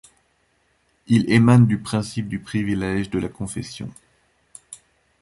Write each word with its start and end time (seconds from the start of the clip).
Il 1.05 1.31
émane 1.31 1.67
du 1.67 1.77
principe 1.77 2.27
du 2.27 2.39
privilège 2.39 3.11
de 3.11 3.19
la 3.19 3.29
confession. 3.29 3.87